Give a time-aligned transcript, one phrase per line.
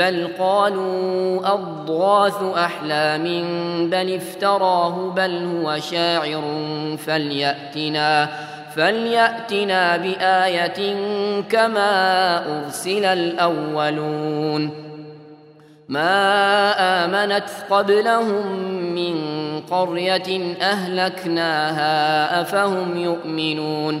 [0.00, 3.24] بل قالوا أضغاث أحلام
[3.90, 6.42] بل افتراه بل هو شاعر
[7.06, 8.28] فليأتنا
[8.76, 10.94] فليأتنا بآية
[11.50, 11.92] كما
[12.58, 14.70] أرسل الأولون.
[15.88, 16.72] ما
[17.04, 18.56] آمنت قبلهم
[18.94, 19.16] من
[19.70, 24.00] قرية أهلكناها أفهم يؤمنون.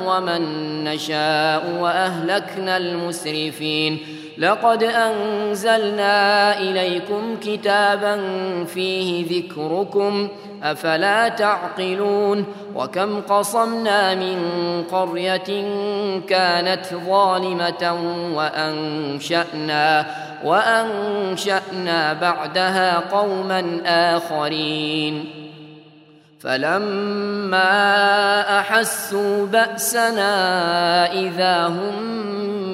[0.06, 0.42] ومن
[0.84, 3.98] نشاء وأهلكنا المسرفين
[4.39, 8.20] لقد أنزلنا إليكم كتابا
[8.64, 10.28] فيه ذكركم
[10.62, 14.39] أفلا تعقلون؟ وكم قصمنا من
[14.92, 15.64] قرية
[16.28, 17.98] كانت ظالمة
[18.34, 20.06] وأنشأنا
[20.45, 25.48] وأنشأنا بعدها قوما آخرين.
[26.40, 27.70] فلما
[28.60, 30.32] أحسوا بأسنا
[31.12, 32.02] إذا هم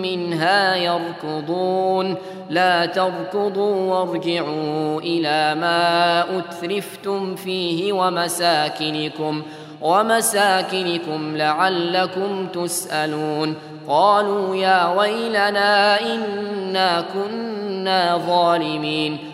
[0.03, 2.17] منها يركضون.
[2.51, 9.43] لا تركضوا وارجعوا إلى ما أترفتم فيه ومساكنكم
[9.81, 13.57] ومساكنكم لعلكم تسألون.
[13.89, 19.34] قالوا يا ويلنا إنا كنا ظالمين.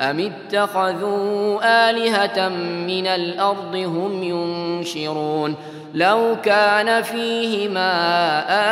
[0.00, 1.58] أم اتخذوا
[1.90, 2.48] آلهة
[2.86, 5.54] من الأرض هم ينشرون
[5.94, 7.90] لو كان فيهما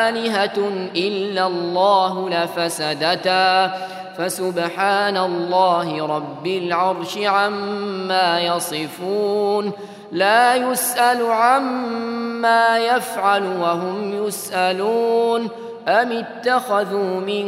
[0.08, 3.74] آلهة إلا الله لفسدتا
[4.18, 9.72] فسبحان الله رب العرش عما يصفون
[10.12, 15.48] لا يسأل عما يفعل وهم يسألون
[15.88, 17.46] أم اتخذوا من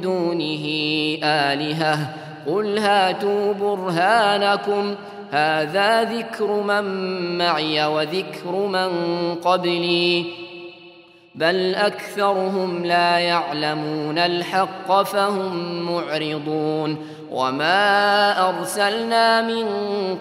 [0.00, 0.66] دونه
[1.24, 4.94] آلهة قل هاتوا برهانكم.
[5.30, 6.84] هذا ذكر من
[7.38, 8.90] معي وذكر من
[9.34, 10.24] قبلي.
[11.34, 16.96] بل أكثرهم لا يعلمون الحق فهم معرضون.
[17.30, 19.66] وما أرسلنا من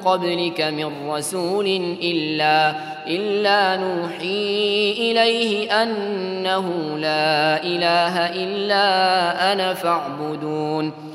[0.06, 1.66] قبلك من رسول
[2.02, 2.74] إلا
[3.08, 11.15] إلا نوحي إليه أنه لا إله إلا أنا فاعبدون.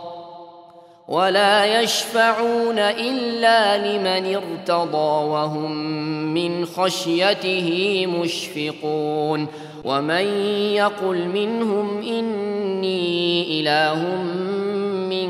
[1.11, 5.71] ولا يشفعون إلا لمن ارتضى وهم
[6.33, 9.47] من خشيته مشفقون
[9.83, 10.25] ومن
[10.73, 14.23] يقل منهم إني إله
[15.09, 15.29] من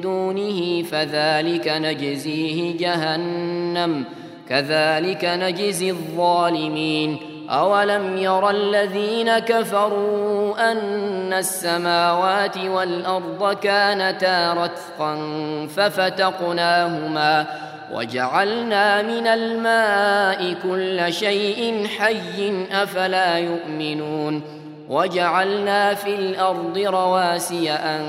[0.00, 4.04] دونه فذلك نجزيه جهنم
[4.48, 7.16] كذلك نجزي الظالمين
[7.50, 15.16] اولم ير الذين كفروا ان السماوات والارض كانتا رتقا
[15.76, 17.46] ففتقناهما
[17.92, 24.42] وجعلنا من الماء كل شيء حي افلا يؤمنون
[24.88, 28.04] وجعلنا في الأرض رواسي ان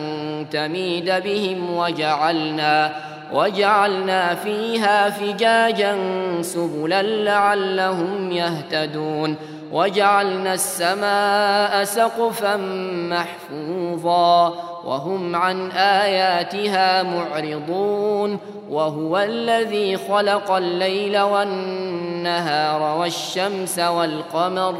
[0.51, 2.93] تميد بهم وجعلنا
[3.33, 5.97] وجعلنا فيها فجاجا
[6.41, 9.35] سبلا لعلهم يهتدون
[9.71, 12.55] وجعلنا السماء سقفا
[13.09, 14.47] محفوظا
[14.85, 18.39] وهم عن آياتها معرضون
[18.69, 24.75] وهو الذي خلق الليل والنهار والشمس والقمر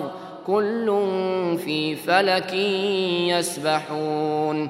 [0.48, 0.86] كل
[1.66, 2.54] في فلك
[3.34, 4.70] يسبحون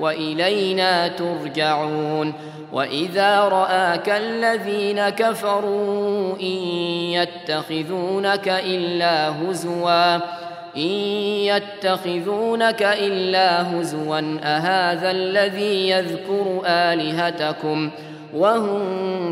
[0.00, 2.32] وإلينا ترجعون
[2.72, 6.56] وإذا رآك الذين كفروا إن
[7.12, 10.16] يتخذونك إلا هزوا
[10.76, 10.92] إن
[11.46, 17.90] يتخذونك إلا هزوا أهذا الذي يذكر آلهتكم
[18.34, 18.80] وهم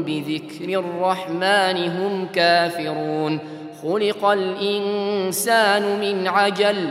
[0.03, 3.39] بذكر الرحمن هم كافرون
[3.83, 6.91] خلق الإنسان من عجل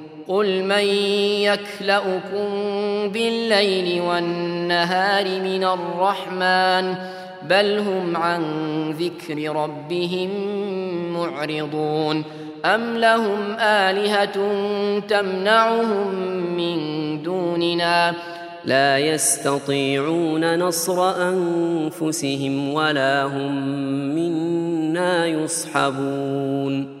[0.27, 0.85] قل من
[1.43, 2.47] يكلؤكم
[3.07, 6.95] بالليل والنهار من الرحمن
[7.49, 8.43] بل هم عن
[8.91, 10.29] ذكر ربهم
[11.13, 12.23] معرضون
[12.65, 14.51] أم لهم آلهة
[14.99, 16.15] تمنعهم
[16.57, 16.77] من
[17.23, 18.13] دوننا
[18.65, 23.55] لا يستطيعون نصر أنفسهم ولا هم
[24.15, 27.00] منا يصحبون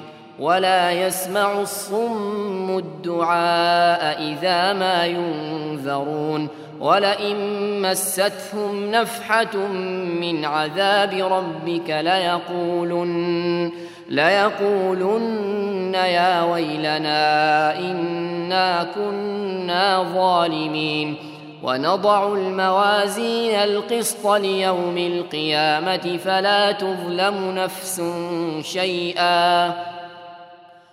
[0.41, 6.47] ولا يسمع الصم الدعاء إذا ما ينذرون
[6.79, 9.57] ولئن مستهم نفحة
[10.21, 13.71] من عذاب ربك ليقولن
[14.09, 21.15] ليقولن يا ويلنا إنا كنا ظالمين.
[21.63, 28.01] ونضع الموازين القسط ليوم القيامة فلا تظلم نفس
[28.61, 30.00] شيئا.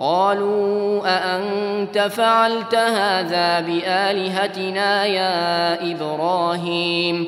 [0.00, 7.26] قالوا أأنت فعلت هذا بآلهتنا يا إبراهيم؟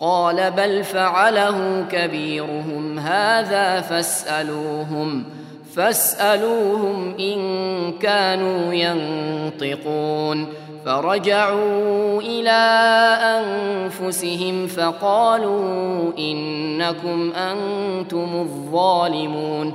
[0.00, 5.24] قال بل فعله كبيرهم هذا فاسألوهم
[5.74, 7.38] فاسألوهم إن
[7.92, 10.46] كانوا ينطقون.
[10.86, 12.50] فرجعوا إلى
[13.22, 19.74] أنفسهم فقالوا إنكم أنتم الظالمون.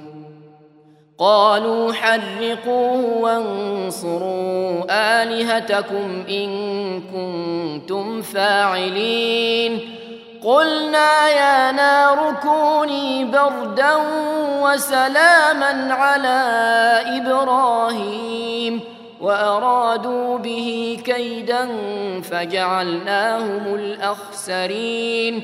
[1.21, 6.49] قالوا حرقوه وانصروا آلهتكم إن
[7.01, 9.79] كنتم فاعلين.
[10.43, 13.95] قلنا يا نار كوني بردا
[14.61, 16.39] وسلاما على
[17.05, 18.79] إبراهيم
[19.21, 21.67] وأرادوا به كيدا
[22.21, 25.43] فجعلناهم الأخسرين.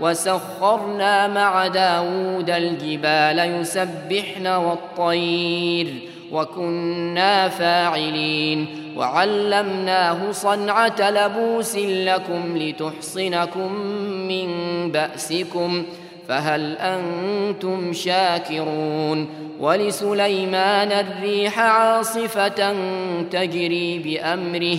[0.00, 5.94] وسخرنا مع داود الجبال يسبحن والطير
[6.32, 13.72] وكنا فاعلين وعلمناه صنعة لبوس لكم لتحصنكم
[14.28, 14.48] من
[14.92, 15.84] بأسكم
[16.28, 19.28] فهل أنتم شاكرون
[19.60, 22.74] ولسليمان الريح عاصفة
[23.30, 24.78] تجري بأمره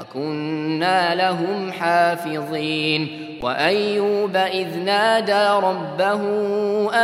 [0.00, 3.26] وكنا لهم حافظين.
[3.42, 6.22] وأيوب إذ نادى ربه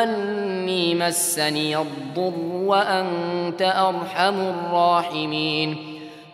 [0.02, 5.76] أني مسني الضر وأنت أرحم الراحمين.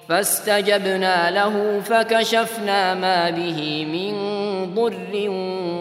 [0.09, 4.15] فاستجبنا له فكشفنا ما به من
[4.75, 5.31] ضر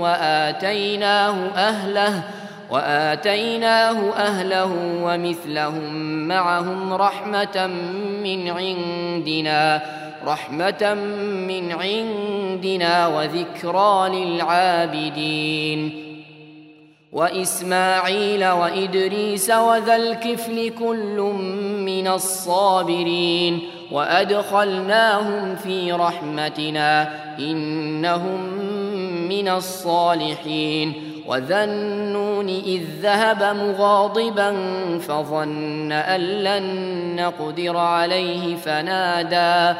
[0.02, 2.24] وآتيناه أهله
[2.72, 4.74] وآتيناه أهله
[5.04, 5.94] ومثلهم
[6.28, 7.68] معهم رحمة
[8.24, 10.01] من عندنا.
[10.26, 10.94] رحمة
[11.48, 16.08] من عندنا وذكرى للعابدين.
[17.12, 21.34] وإسماعيل وإدريس وذا الكفل كل
[21.86, 23.60] من الصابرين.
[23.92, 27.10] وأدخلناهم في رحمتنا
[27.40, 28.54] إنهم
[29.30, 30.94] من الصالحين.
[31.28, 34.58] وذا النون إذ ذهب مغاضبا
[35.00, 36.66] فظن أن لن
[37.16, 39.80] نقدر عليه فنادى.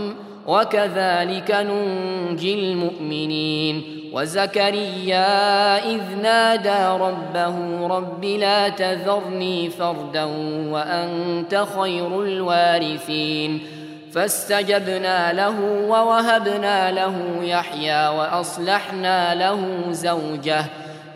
[0.47, 4.01] وكذلك ننجي المؤمنين.
[4.13, 10.23] وزكريا إذ نادى ربه رب لا تذرني فردا
[10.71, 13.67] وأنت خير الوارثين.
[14.13, 20.65] فاستجبنا له ووهبنا له يحيى وأصلحنا له زوجه.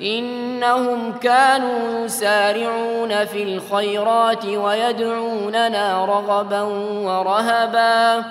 [0.01, 6.61] إنهم كانوا يسارعون في الخيرات ويدعوننا رغبا
[7.07, 8.23] ورهبا.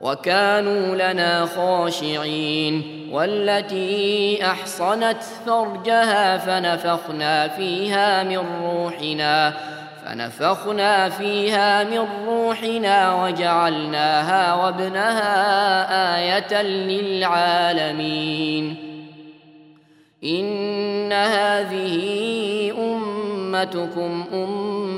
[0.00, 2.82] وكانوا لنا خاشعين
[3.12, 9.54] والتي أحصنت فرجها فنفخنا فيها من روحنا
[10.04, 18.76] فنفخنا فيها من روحنا وجعلناها وابنها آية للعالمين.
[20.24, 24.97] إن هذه أمتكم أمة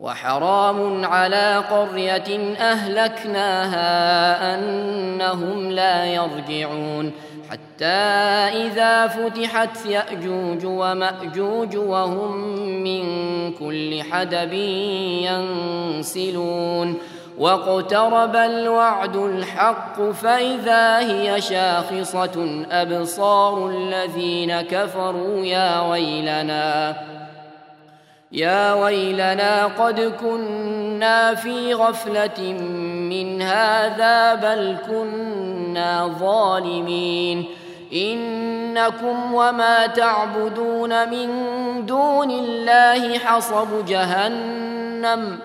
[0.00, 3.84] وحرام على قرية أهلكناها
[4.54, 7.12] أنهم لا يرجعون.
[7.50, 12.36] حتى إذا فتحت يأجوج ومأجوج وهم
[12.84, 13.04] من
[13.52, 14.52] كل حدب
[16.02, 16.98] ينسلون.
[17.38, 26.96] واقترب الوعد الحق فإذا هي شاخصة أبصار الذين كفروا يا ويلنا.
[28.32, 32.52] يا ويلنا قد كنا في غفلة
[33.10, 37.46] من هذا بل كنا ظالمين.
[37.92, 41.28] إنكم وما تعبدون من
[41.86, 45.38] دون الله حصب جهنم.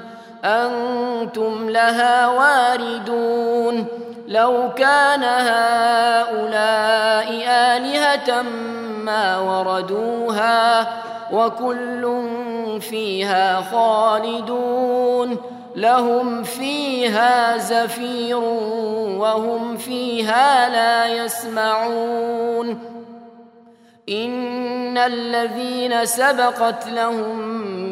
[0.45, 3.85] أنتم لها واردون.
[4.27, 6.43] لو كان هؤلاء
[7.47, 8.41] آلهة
[9.03, 10.87] ما وردوها
[11.31, 12.29] وكل
[12.81, 15.37] فيها خالدون
[15.75, 18.37] لهم فيها زفير
[19.17, 22.79] وهم فيها لا يسمعون
[24.09, 27.39] إن الذين سبقت لهم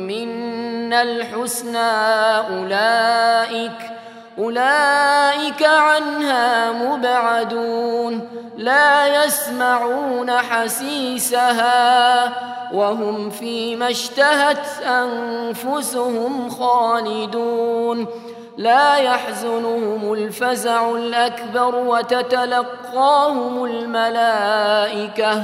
[0.07, 1.91] منا الحسنى
[2.37, 4.00] أولئك
[4.37, 11.71] أولئك عنها مبعدون لا يسمعون حسيسها
[12.73, 18.07] وهم فيما اشتهت أنفسهم خالدون.
[18.57, 25.43] لا يحزنهم الفزع الأكبر وتتلقاهم الملائكة.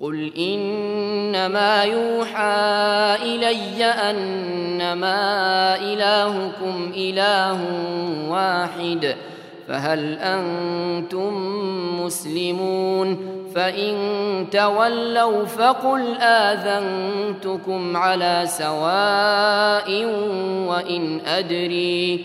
[0.00, 5.16] قل إنما يوحى إلي أنما
[5.76, 7.60] إلهكم إله
[8.28, 9.16] واحد
[9.68, 11.32] فهل أنتم
[12.04, 13.96] مسلمون فإن
[14.50, 20.04] تولوا فقل آذنتكم على سواء
[20.68, 22.24] وإن أدري